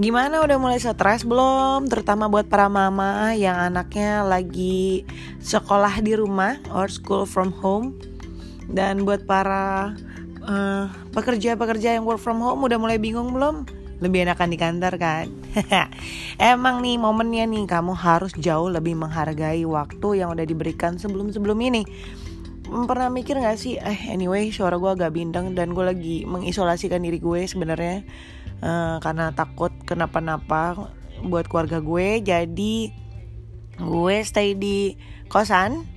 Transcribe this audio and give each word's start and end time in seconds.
Gimana 0.00 0.40
udah 0.40 0.56
mulai 0.56 0.80
stres 0.80 1.28
belum? 1.28 1.84
Terutama 1.84 2.32
buat 2.32 2.48
para 2.48 2.72
mama 2.72 3.36
yang 3.36 3.52
anaknya 3.52 4.24
lagi 4.24 5.04
sekolah 5.44 6.00
di 6.00 6.16
rumah 6.16 6.56
or 6.72 6.88
school 6.88 7.28
from 7.28 7.52
home. 7.52 8.00
Dan 8.64 9.04
buat 9.04 9.28
para 9.28 9.92
uh, 10.40 10.88
pekerja-pekerja 11.12 12.00
yang 12.00 12.08
work 12.08 12.16
from 12.16 12.40
home 12.40 12.64
udah 12.64 12.80
mulai 12.80 12.96
bingung 12.96 13.28
belum? 13.36 13.68
Lebih 14.00 14.24
enakan 14.24 14.48
di 14.48 14.56
kantor 14.56 14.96
kan? 14.96 15.28
Emang 16.40 16.80
nih 16.80 16.96
momennya 16.96 17.44
nih 17.44 17.68
kamu 17.68 17.92
harus 17.92 18.32
jauh 18.40 18.72
lebih 18.72 18.96
menghargai 18.96 19.68
waktu 19.68 20.24
yang 20.24 20.32
udah 20.32 20.48
diberikan 20.48 20.96
sebelum-sebelum 20.96 21.60
ini 21.60 21.84
pernah 22.70 23.10
mikir 23.10 23.34
gak 23.42 23.58
sih 23.58 23.82
eh 23.82 24.14
anyway 24.14 24.54
suara 24.54 24.78
gue 24.78 24.90
agak 24.94 25.10
bindeng 25.10 25.58
dan 25.58 25.74
gue 25.74 25.82
lagi 25.82 26.16
mengisolasikan 26.22 27.02
diri 27.02 27.18
gue 27.18 27.42
sebenarnya 27.42 28.06
uh, 28.60 28.96
karena 29.02 29.32
takut 29.32 29.72
kenapa-napa 29.84 30.92
buat 31.20 31.44
keluarga 31.48 31.84
gue 31.84 32.24
jadi 32.24 32.76
gue 33.80 34.16
stay 34.24 34.56
di 34.56 34.96
kosan 35.28 35.88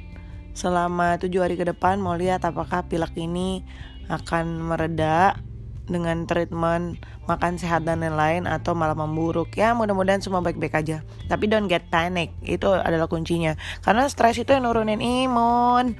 selama 0.53 1.17
tujuh 1.19 1.43
hari 1.43 1.59
ke 1.59 1.65
depan. 1.67 1.99
Mau 1.99 2.15
lihat 2.15 2.45
apakah 2.45 2.87
pilek 2.87 3.17
ini 3.17 3.65
akan 4.07 4.61
mereda 4.71 5.35
dengan 5.83 6.23
treatment 6.23 6.95
makan 7.27 7.59
sehat 7.59 7.83
dan 7.83 7.99
lain-lain 7.99 8.47
atau 8.47 8.71
malah 8.71 8.95
memburuk. 8.95 9.51
Ya 9.59 9.75
mudah-mudahan 9.75 10.23
semua 10.23 10.39
baik-baik 10.39 10.79
aja. 10.79 11.03
Tapi 11.27 11.51
don't 11.51 11.67
get 11.67 11.91
panic 11.91 12.31
itu 12.45 12.71
adalah 12.71 13.11
kuncinya. 13.11 13.59
Karena 13.83 14.07
stres 14.07 14.39
itu 14.39 14.55
yang 14.55 14.63
nurunin 14.63 15.03
imun. 15.03 15.99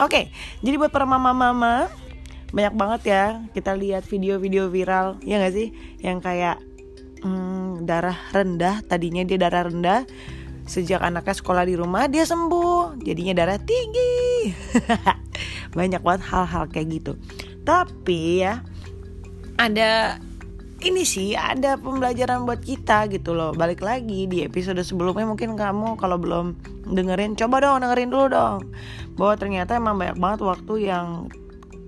Oke, 0.00 0.32
jadi 0.64 0.80
buat 0.80 0.88
para 0.88 1.04
mama-mama 1.04 1.92
banyak 2.52 2.74
banget 2.76 3.02
ya 3.08 3.24
kita 3.56 3.72
lihat 3.72 4.04
video-video 4.04 4.68
viral 4.68 5.16
ya 5.24 5.40
gak 5.40 5.56
sih? 5.56 5.72
Yang 6.04 6.18
kayak 6.20 6.56
hmm, 7.24 7.88
darah 7.88 8.18
rendah 8.30 8.84
tadinya 8.84 9.24
dia 9.24 9.40
darah 9.40 9.66
rendah 9.72 10.04
sejak 10.68 11.02
anaknya 11.02 11.34
sekolah 11.34 11.64
di 11.66 11.74
rumah 11.74 12.06
dia 12.06 12.22
sembuh 12.22 13.00
jadinya 13.00 13.34
darah 13.42 13.58
tinggi. 13.58 14.52
Banyak 15.78 16.04
banget 16.04 16.22
hal-hal 16.28 16.68
kayak 16.68 16.88
gitu. 17.00 17.12
Tapi 17.64 18.44
ya 18.44 18.60
ada 19.56 20.20
ini 20.82 21.06
sih 21.06 21.38
ada 21.38 21.78
pembelajaran 21.78 22.42
buat 22.42 22.60
kita 22.62 23.06
gitu 23.10 23.32
loh. 23.32 23.54
Balik 23.54 23.80
lagi 23.80 24.26
di 24.26 24.42
episode 24.42 24.82
sebelumnya 24.82 25.24
mungkin 25.24 25.54
kamu 25.54 25.94
kalau 25.96 26.18
belum 26.18 26.58
dengerin 26.90 27.38
coba 27.38 27.62
dong 27.62 27.86
dengerin 27.86 28.10
dulu 28.10 28.26
dong. 28.28 28.58
Bahwa 29.14 29.34
ternyata 29.38 29.78
emang 29.78 29.96
banyak 29.96 30.18
banget 30.18 30.40
waktu 30.42 30.74
yang 30.90 31.30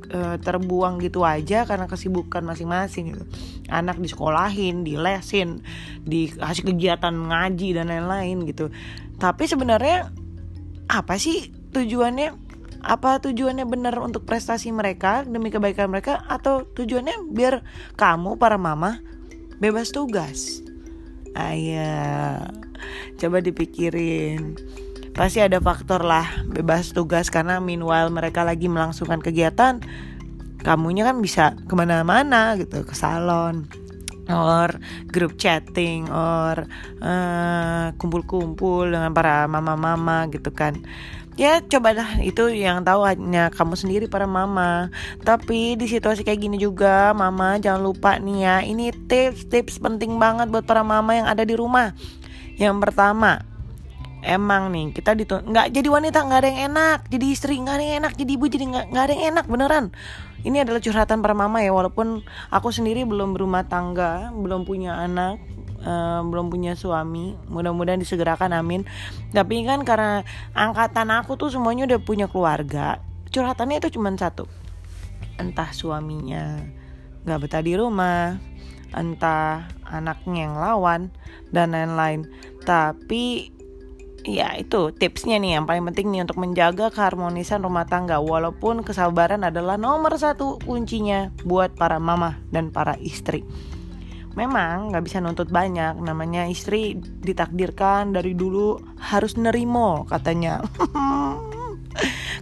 e, 0.08 0.20
terbuang 0.40 1.00
gitu 1.00 1.22
aja 1.22 1.64
karena 1.68 1.88
kesibukan 1.88 2.44
masing-masing 2.44 3.14
gitu. 3.16 3.24
Anak 3.68 4.00
disekolahin 4.00 4.84
dilesin 4.84 5.64
dikasih 6.04 6.64
kegiatan 6.64 7.12
ngaji 7.12 7.76
dan 7.76 7.88
lain-lain 7.90 8.44
gitu. 8.48 8.68
Tapi 9.16 9.44
sebenarnya 9.48 10.12
apa 10.90 11.16
sih 11.16 11.50
tujuannya? 11.72 12.44
Apa 12.84 13.16
tujuannya 13.16 13.64
benar 13.64 13.96
untuk 13.96 14.28
prestasi 14.28 14.68
mereka 14.68 15.24
demi 15.24 15.48
kebaikan 15.48 15.88
mereka 15.88 16.20
atau 16.28 16.68
tujuannya 16.68 17.32
biar 17.32 17.64
kamu 17.96 18.36
para 18.36 18.60
mama 18.60 19.00
bebas 19.56 19.88
tugas? 19.88 20.60
Ayah 21.32 22.52
coba 23.16 23.40
dipikirin 23.40 24.54
pasti 25.14 25.40
ada 25.40 25.62
faktor 25.62 26.02
lah 26.02 26.44
bebas 26.44 26.92
tugas. 26.92 27.30
Karena 27.32 27.62
meanwhile 27.62 28.10
mereka 28.10 28.42
lagi 28.42 28.66
melangsungkan 28.68 29.22
kegiatan 29.22 29.80
kamunya 30.64 31.04
kan 31.04 31.20
bisa 31.20 31.52
ke 31.68 31.74
mana-mana 31.76 32.56
gitu 32.56 32.88
ke 32.88 32.96
salon 32.96 33.68
or 34.32 34.72
grup 35.12 35.36
chatting 35.36 36.08
or 36.08 36.64
uh, 37.04 37.92
kumpul-kumpul 38.00 38.88
dengan 38.88 39.12
para 39.12 39.44
mama-mama 39.44 40.24
gitu 40.32 40.48
kan. 40.50 40.80
Ya 41.34 41.60
cobalah. 41.60 42.22
Itu 42.24 42.48
yang 42.48 42.86
tahu 42.86 43.04
hanya 43.04 43.50
kamu 43.52 43.74
sendiri 43.76 44.06
para 44.08 44.24
mama. 44.24 44.88
Tapi 45.20 45.76
di 45.76 45.84
situasi 45.84 46.24
kayak 46.24 46.40
gini 46.40 46.56
juga 46.56 47.12
mama 47.12 47.60
jangan 47.60 47.82
lupa 47.84 48.16
nih 48.16 48.38
ya 48.40 48.56
ini 48.64 48.94
tips-tips 48.94 49.82
penting 49.82 50.16
banget 50.16 50.48
buat 50.48 50.64
para 50.64 50.80
mama 50.80 51.12
yang 51.12 51.28
ada 51.28 51.44
di 51.44 51.52
rumah. 51.52 51.92
Yang 52.56 52.76
pertama 52.80 53.53
emang 54.24 54.72
nih 54.72 54.96
kita 54.96 55.12
ditu 55.12 55.38
nggak 55.44 55.70
jadi 55.70 55.88
wanita 55.92 56.18
nggak 56.24 56.40
ada 56.40 56.48
yang 56.48 56.60
enak. 56.72 56.98
Jadi 57.12 57.26
istri 57.28 57.54
nggak 57.60 57.74
ada 57.76 57.84
yang 57.84 57.96
enak 58.04 58.12
jadi 58.16 58.30
ibu 58.34 58.44
jadi 58.48 58.64
nggak 58.88 59.04
ada 59.04 59.12
yang 59.12 59.24
enak 59.36 59.46
beneran. 59.46 59.84
Ini 60.44 60.64
adalah 60.64 60.80
curhatan 60.80 61.24
para 61.24 61.32
mama 61.32 61.60
ya 61.60 61.72
walaupun 61.72 62.24
aku 62.52 62.68
sendiri 62.68 63.04
belum 63.08 63.32
berumah 63.36 63.64
tangga 63.68 64.28
belum 64.32 64.68
punya 64.68 64.96
anak 64.96 65.40
uh, 65.84 66.24
belum 66.24 66.48
punya 66.48 66.72
suami. 66.74 67.36
Mudah-mudahan 67.52 68.00
disegerakan 68.00 68.56
amin. 68.56 68.88
Tapi 69.32 69.64
kan 69.68 69.84
karena 69.84 70.24
angkatan 70.56 71.12
aku 71.12 71.36
tuh 71.36 71.52
semuanya 71.52 71.84
udah 71.84 72.00
punya 72.00 72.26
keluarga 72.28 73.00
curhatannya 73.34 73.82
itu 73.82 73.98
cuma 73.98 74.14
satu. 74.14 74.46
Entah 75.42 75.74
suaminya 75.74 76.62
nggak 77.26 77.40
betah 77.40 77.62
di 77.64 77.74
rumah 77.74 78.38
entah 78.94 79.66
anaknya 79.82 80.46
yang 80.46 80.54
lawan 80.54 81.10
dan 81.50 81.74
lain-lain. 81.74 82.30
Tapi 82.62 83.50
ya 84.24 84.56
itu 84.56 84.90
tipsnya 84.90 85.36
nih. 85.38 85.60
Yang 85.60 85.64
paling 85.68 85.84
penting 85.92 86.06
nih 86.10 86.20
untuk 86.24 86.38
menjaga 86.40 86.90
keharmonisan 86.90 87.62
rumah 87.62 87.86
tangga. 87.86 88.18
Walaupun 88.18 88.82
kesabaran 88.82 89.44
adalah 89.44 89.76
nomor 89.76 90.16
satu 90.16 90.58
kuncinya 90.64 91.30
buat 91.44 91.76
para 91.76 92.00
mama 92.00 92.40
dan 92.50 92.72
para 92.72 92.96
istri. 92.98 93.44
Memang 94.34 94.90
nggak 94.90 95.04
bisa 95.06 95.22
nuntut 95.22 95.52
banyak. 95.52 95.94
Namanya 96.00 96.50
istri 96.50 96.98
ditakdirkan 96.98 98.10
dari 98.10 98.34
dulu 98.34 98.82
harus 98.98 99.38
nerimo 99.38 100.08
katanya. 100.10 100.64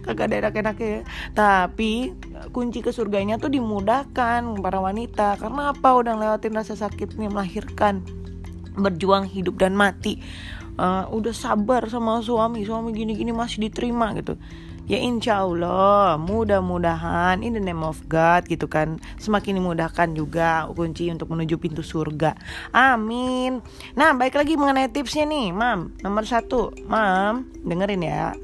Kagak 0.03 0.33
ada 0.33 0.49
enak-enaknya 0.49 0.89
ya. 0.89 1.01
tapi 1.31 2.11
kunci 2.51 2.83
ke 2.83 2.91
surganya 2.91 3.37
tuh 3.37 3.53
dimudahkan 3.53 4.57
para 4.59 4.79
wanita. 4.81 5.37
Karena 5.37 5.71
apa? 5.71 5.89
Udah 5.95 6.17
lewatin 6.17 6.57
rasa 6.57 6.73
sakitnya 6.73 7.29
melahirkan 7.29 8.01
berjuang 8.73 9.29
hidup 9.29 9.61
dan 9.61 9.77
mati 9.77 10.17
uh, 10.77 11.05
udah 11.09 11.33
sabar 11.35 11.85
sama 11.89 12.21
suami 12.23 12.65
suami 12.65 12.93
gini-gini 12.93 13.33
masih 13.35 13.69
diterima 13.69 14.13
gitu. 14.17 14.37
Ya 14.83 14.99
insya 14.99 15.47
Allah 15.47 16.19
mudah-mudahan 16.19 17.39
in 17.39 17.55
the 17.55 17.63
name 17.63 17.87
of 17.87 18.03
God 18.11 18.43
gitu 18.51 18.67
kan. 18.67 18.99
Semakin 19.15 19.63
dimudahkan 19.63 20.11
juga 20.11 20.67
kunci 20.75 21.07
untuk 21.07 21.31
menuju 21.31 21.55
pintu 21.55 21.79
surga. 21.79 22.35
Amin. 22.75 23.63
Nah 23.95 24.11
baik 24.11 24.35
lagi 24.35 24.59
mengenai 24.59 24.91
tipsnya 24.91 25.23
nih 25.23 25.55
mam. 25.55 25.95
Nomor 26.03 26.27
satu. 26.27 26.75
Mam 26.83 27.47
dengerin 27.63 28.03
ya 28.03 28.35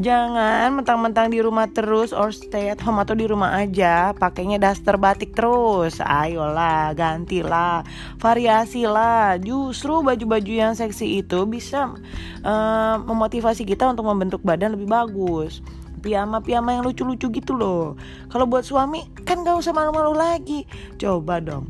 Jangan 0.00 0.80
mentang-mentang 0.80 1.28
di 1.28 1.44
rumah 1.44 1.68
terus 1.68 2.16
or 2.16 2.32
stay 2.32 2.72
at 2.72 2.80
home 2.80 3.04
atau 3.04 3.12
di 3.12 3.28
rumah 3.28 3.52
aja 3.52 4.16
pakainya 4.16 4.56
daster 4.56 4.96
batik 4.96 5.36
terus. 5.36 6.00
Ayolah, 6.00 6.96
gantilah, 6.96 7.84
variasilah. 8.16 9.36
Justru 9.44 10.00
baju-baju 10.00 10.48
yang 10.48 10.72
seksi 10.72 11.20
itu 11.20 11.44
bisa 11.44 11.92
uh, 12.40 12.96
memotivasi 13.04 13.68
kita 13.68 13.92
untuk 13.92 14.08
membentuk 14.08 14.40
badan 14.40 14.72
lebih 14.72 14.88
bagus. 14.88 15.60
Piyama-piyama 16.00 16.80
yang 16.80 16.84
lucu-lucu 16.88 17.28
gitu 17.28 17.52
loh. 17.52 18.00
Kalau 18.32 18.48
buat 18.48 18.64
suami 18.64 19.04
kan 19.28 19.44
gak 19.44 19.60
usah 19.60 19.76
malu-malu 19.76 20.16
lagi. 20.16 20.64
Coba 20.96 21.44
dong 21.44 21.68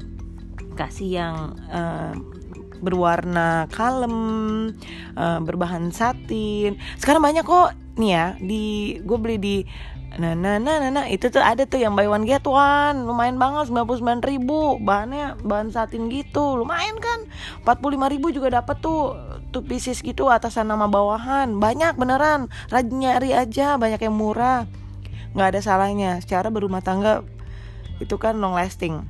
kasih 0.80 1.20
yang 1.20 1.36
uh, 1.68 2.16
berwarna 2.80 3.68
kalem, 3.70 4.16
uh, 5.14 5.38
berbahan 5.44 5.92
satin. 5.94 6.80
Sekarang 6.96 7.22
banyak 7.22 7.44
kok. 7.44 7.76
Nih 8.00 8.10
ya 8.16 8.26
di 8.40 8.96
gue 9.04 9.18
beli 9.20 9.36
di 9.36 9.56
Nah, 10.18 10.34
nah, 10.34 10.58
nah, 10.58 10.82
nah, 10.82 10.90
nah, 10.90 11.06
itu 11.06 11.30
tuh 11.30 11.38
ada 11.38 11.62
tuh 11.70 11.78
yang 11.78 11.94
buy 11.94 12.10
one 12.10 12.26
get 12.26 12.42
one. 12.42 13.06
Lumayan 13.06 13.38
banget, 13.38 13.70
99 13.70 14.26
ribu. 14.26 14.82
Bahannya 14.82 15.38
bahan 15.46 15.70
satin 15.70 16.10
gitu. 16.10 16.58
Lumayan 16.58 16.98
kan? 16.98 17.30
45 17.62 18.10
ribu 18.10 18.34
juga 18.34 18.50
dapet 18.58 18.82
tuh. 18.82 19.14
Two 19.54 19.62
pieces 19.62 20.02
gitu 20.02 20.26
atasan 20.26 20.66
nama 20.66 20.90
bawahan. 20.90 21.54
Banyak 21.54 21.94
beneran. 21.94 22.50
Rajin 22.74 22.98
nyari 22.98 23.38
aja, 23.38 23.78
banyak 23.78 24.02
yang 24.02 24.14
murah. 24.18 24.66
Nggak 25.38 25.48
ada 25.54 25.60
salahnya. 25.62 26.18
Secara 26.18 26.50
berumah 26.50 26.82
tangga 26.82 27.22
Itu 28.02 28.18
kan 28.18 28.42
long 28.42 28.58
lasting. 28.58 29.06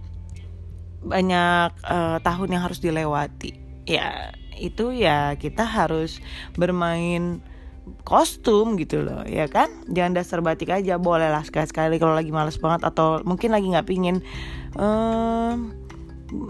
Banyak 1.01 1.81
uh, 1.81 2.19
tahun 2.21 2.49
yang 2.53 2.63
harus 2.69 2.77
dilewati 2.77 3.60
Ya, 3.91 4.31
itu 4.55 4.95
ya 4.95 5.35
kita 5.35 5.67
harus 5.67 6.23
bermain 6.55 7.43
kostum 8.07 8.79
gitu 8.79 9.03
loh 9.03 9.27
ya 9.27 9.51
kan? 9.51 9.67
Jangan 9.91 10.15
dasar 10.15 10.39
batik 10.47 10.71
aja 10.71 10.95
boleh 10.95 11.27
lah 11.27 11.43
sekali 11.43 11.67
sekali 11.67 11.99
kalau 11.99 12.15
lagi 12.15 12.31
males 12.31 12.55
banget 12.63 12.87
atau 12.87 13.19
mungkin 13.27 13.51
lagi 13.51 13.67
nggak 13.67 13.89
pingin. 13.91 14.23
Um, 14.79 15.75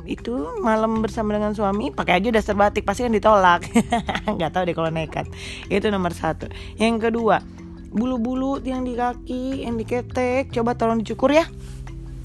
itu 0.04 0.60
malam 0.60 1.00
bersama 1.00 1.32
dengan 1.32 1.56
suami 1.56 1.88
pakai 1.88 2.20
aja 2.20 2.28
dasar 2.28 2.52
batik 2.52 2.84
pasti 2.84 3.08
kan 3.08 3.16
ditolak. 3.16 3.64
Nggak 4.36 4.52
tahu 4.52 4.68
deh 4.68 4.76
kalau 4.76 4.92
nekat. 4.92 5.24
Itu 5.72 5.88
nomor 5.88 6.12
satu. 6.12 6.52
Yang 6.76 7.08
kedua 7.08 7.40
bulu-bulu 7.90 8.62
yang 8.62 8.86
di 8.86 8.94
kaki 8.94 9.66
yang 9.66 9.74
diketek 9.74 10.54
coba 10.54 10.78
tolong 10.78 11.02
dicukur 11.02 11.34
ya 11.34 11.42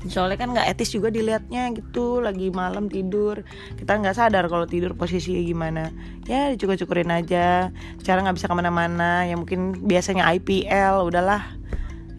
soalnya 0.05 0.37
kan 0.37 0.53
nggak 0.53 0.67
etis 0.75 0.93
juga 0.93 1.09
dilihatnya 1.09 1.73
gitu 1.73 2.21
lagi 2.21 2.53
malam 2.53 2.87
tidur. 2.87 3.41
Kita 3.77 3.97
nggak 3.97 4.15
sadar 4.15 4.45
kalau 4.47 4.69
tidur 4.69 4.93
posisinya 4.93 5.41
gimana. 5.41 5.83
Ya 6.29 6.53
dicukur-cukurin 6.53 7.09
aja. 7.09 7.73
Cara 8.05 8.17
nggak 8.21 8.37
bisa 8.37 8.49
ke 8.49 8.55
mana-mana. 8.55 9.25
Yang 9.25 9.39
mungkin 9.45 9.61
biasanya 9.85 10.29
IPL 10.37 11.05
udahlah. 11.05 11.41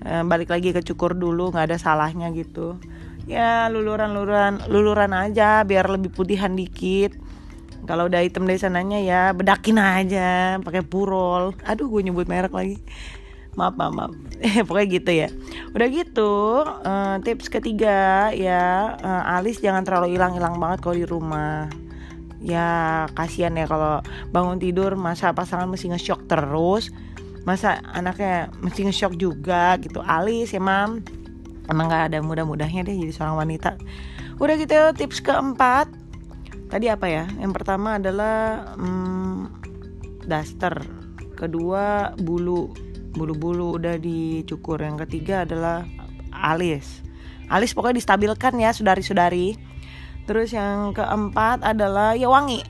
E, 0.03 0.23
balik 0.27 0.51
lagi 0.51 0.75
ke 0.75 0.83
cukur 0.83 1.15
dulu 1.15 1.55
nggak 1.55 1.73
ada 1.73 1.79
salahnya 1.79 2.31
gitu. 2.35 2.79
Ya 3.27 3.67
luluran-luluran 3.71 4.71
luluran 4.71 5.11
aja 5.15 5.63
biar 5.63 5.87
lebih 5.91 6.11
putihan 6.15 6.55
dikit. 6.55 7.15
Kalau 7.87 8.11
udah 8.11 8.19
hitam 8.23 8.51
dari 8.51 8.59
sananya 8.59 8.99
ya 8.99 9.31
bedakin 9.31 9.79
aja 9.79 10.59
pakai 10.59 10.83
purol. 10.83 11.55
Aduh 11.63 11.87
gue 11.87 12.03
nyebut 12.11 12.27
merek 12.27 12.51
lagi. 12.51 12.83
Maaf 13.55 13.79
maaf, 13.79 13.95
maaf. 13.95 14.13
pokoknya 14.69 14.87
gitu 14.91 15.13
ya 15.13 15.29
udah 15.77 15.89
gitu 15.93 16.65
uh, 16.65 17.21
tips 17.21 17.53
ketiga 17.53 18.33
ya 18.33 18.97
uh, 18.97 19.37
alis 19.37 19.61
jangan 19.61 19.85
terlalu 19.85 20.17
hilang-hilang 20.17 20.57
banget 20.57 20.81
kalau 20.81 20.97
di 20.97 21.05
rumah. 21.05 21.69
Ya 22.41 23.05
kasihan 23.13 23.53
ya 23.53 23.69
kalau 23.69 24.01
bangun 24.33 24.57
tidur 24.57 24.97
masa 24.97 25.37
pasangan 25.37 25.69
mesti 25.69 25.93
nge-shock 25.93 26.25
terus 26.25 26.89
masa 27.45 27.85
anaknya 27.93 28.49
mesti 28.65 28.89
nge-shock 28.89 29.21
juga 29.21 29.77
gitu. 29.85 30.01
Alis 30.01 30.57
ya 30.57 30.65
mam 30.65 31.05
emang 31.69 31.93
gak 31.93 32.09
ada 32.09 32.25
mudah-mudahnya 32.25 32.81
deh 32.89 32.97
jadi 32.97 33.13
seorang 33.13 33.45
wanita. 33.45 33.77
Udah 34.41 34.57
gitu 34.57 34.97
tips 34.97 35.21
keempat. 35.21 35.93
Tadi 36.73 36.89
apa 36.89 37.05
ya? 37.05 37.29
Yang 37.37 37.53
pertama 37.53 38.01
adalah 38.01 38.73
hmm, 38.81 39.53
daster. 40.25 40.81
Kedua 41.37 42.17
bulu 42.17 42.73
bulu-bulu. 43.17 43.81
Udah 43.81 43.97
dicukur. 43.97 44.79
Yang 44.79 45.09
ketiga 45.09 45.49
adalah 45.49 45.89
alis. 46.31 47.03
Alis 47.49 47.73
pokoknya 47.73 47.99
distabilkan 47.99 48.55
ya 48.59 48.75
saudari-saudari 48.75 49.57
terus 50.27 50.51
yang 50.51 50.91
keempat 50.91 51.63
adalah 51.63 52.19
ya 52.19 52.27
wangi. 52.27 52.61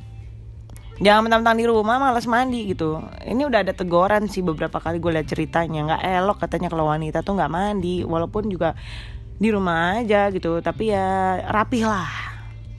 Jangan 0.97 1.29
mentang-mentang 1.29 1.61
di 1.61 1.67
rumah 1.69 2.01
malas 2.01 2.25
mandi 2.25 2.73
gitu. 2.73 3.01
Ini 3.21 3.45
udah 3.45 3.61
ada 3.65 3.73
teguran 3.77 4.29
sih 4.33 4.41
beberapa 4.41 4.81
kali 4.81 4.97
gue 4.97 5.13
liat 5.13 5.29
ceritanya. 5.29 5.93
Nggak 5.93 6.03
elok 6.05 6.39
katanya 6.41 6.69
kalau 6.73 6.89
wanita 6.89 7.21
tuh 7.21 7.37
nggak 7.37 7.53
mandi 7.53 8.01
walaupun 8.05 8.49
juga 8.49 8.73
di 9.37 9.49
rumah 9.53 10.01
aja 10.01 10.33
gitu. 10.33 10.61
Tapi 10.65 10.93
ya 10.93 11.41
rapih 11.53 11.85
lah. 11.85 12.09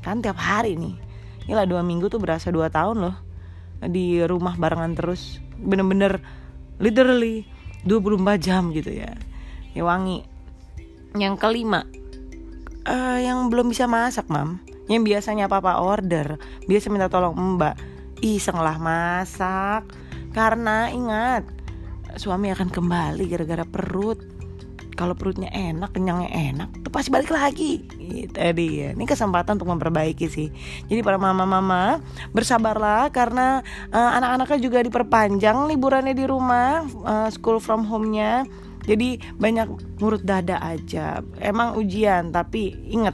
Kan 0.02 0.22
tiap 0.22 0.38
hari 0.38 0.78
nih. 0.78 0.98
Inilah 1.46 1.70
dua 1.70 1.82
minggu 1.86 2.10
tuh 2.10 2.18
berasa 2.18 2.50
dua 2.50 2.74
tahun 2.74 3.06
loh 3.06 3.16
di 3.86 4.22
rumah 4.26 4.58
barengan 4.58 4.98
terus. 4.98 5.38
Bener-bener 5.58 6.18
literally 6.82 7.46
24 7.88 8.38
jam 8.38 8.70
gitu 8.76 8.92
ya. 8.92 9.16
Ya 9.72 9.84
wangi. 9.88 10.28
Yang 11.16 11.40
kelima 11.40 11.88
uh, 12.88 13.20
yang 13.20 13.48
belum 13.48 13.72
bisa 13.72 13.90
masak 13.90 14.30
mam. 14.30 14.60
Yang 14.88 15.16
biasanya 15.16 15.52
papa 15.52 15.84
order 15.84 16.40
biasa 16.70 16.88
minta 16.88 17.12
tolong 17.12 17.58
mbak 17.58 17.76
iseng 18.22 18.60
lah 18.60 18.78
masak. 18.80 19.88
Karena 20.32 20.92
ingat 20.94 21.48
suami 22.20 22.54
akan 22.54 22.70
kembali 22.70 23.24
gara-gara 23.28 23.66
perut 23.68 24.37
kalau 24.98 25.14
perutnya 25.14 25.54
enak 25.54 25.94
kenyangnya 25.94 26.34
enak 26.34 26.70
tuh 26.82 26.90
pasti 26.90 27.14
balik 27.14 27.30
lagi 27.30 27.86
gitu 28.02 28.34
dia 28.34 28.98
ini 28.98 29.06
kesempatan 29.06 29.62
untuk 29.62 29.70
memperbaiki 29.70 30.26
sih 30.26 30.50
jadi 30.90 31.06
para 31.06 31.22
mama-mama 31.22 32.02
bersabarlah 32.34 33.14
karena 33.14 33.62
uh, 33.94 34.18
anak-anaknya 34.18 34.60
juga 34.60 34.80
diperpanjang 34.82 35.70
liburannya 35.70 36.18
di 36.18 36.26
rumah 36.26 36.84
uh, 37.06 37.30
school 37.30 37.62
from 37.62 37.86
home-nya 37.86 38.50
jadi 38.90 39.22
banyak 39.38 40.02
ngurut 40.02 40.26
dada 40.26 40.58
aja 40.60 41.22
emang 41.38 41.78
ujian 41.78 42.34
tapi 42.34 42.74
inget 42.90 43.14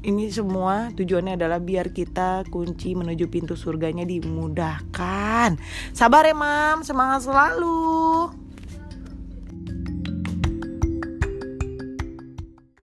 ini 0.00 0.32
semua 0.32 0.88
tujuannya 0.96 1.36
adalah 1.36 1.60
biar 1.60 1.92
kita 1.92 2.48
kunci 2.48 2.96
menuju 2.96 3.28
pintu 3.28 3.52
surganya 3.52 4.08
dimudahkan. 4.08 5.60
Sabar 5.92 6.24
ya, 6.24 6.32
Mam. 6.32 6.80
Semangat 6.80 7.28
selalu. 7.28 8.39